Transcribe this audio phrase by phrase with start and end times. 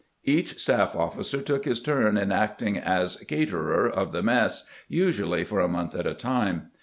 [0.23, 5.59] Each staff oflficer took his turn in acting as" caterer" of the mess, usually for
[5.59, 6.71] a month at a time.